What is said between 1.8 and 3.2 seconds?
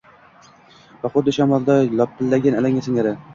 lopillagan alanga singari